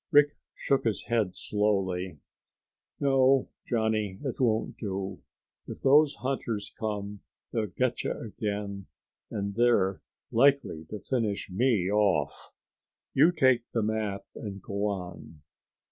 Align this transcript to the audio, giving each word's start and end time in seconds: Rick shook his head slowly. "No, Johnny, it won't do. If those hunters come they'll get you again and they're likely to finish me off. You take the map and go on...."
Rick 0.09 0.31
shook 0.55 0.83
his 0.85 1.03
head 1.03 1.35
slowly. 1.35 2.17
"No, 2.99 3.49
Johnny, 3.67 4.17
it 4.23 4.39
won't 4.41 4.75
do. 4.79 5.21
If 5.67 5.79
those 5.83 6.15
hunters 6.21 6.73
come 6.79 7.19
they'll 7.53 7.67
get 7.67 8.03
you 8.03 8.13
again 8.19 8.87
and 9.29 9.53
they're 9.53 10.01
likely 10.31 10.85
to 10.89 11.01
finish 11.07 11.51
me 11.51 11.91
off. 11.91 12.51
You 13.13 13.31
take 13.31 13.61
the 13.73 13.83
map 13.83 14.25
and 14.33 14.59
go 14.59 14.87
on...." 14.87 15.43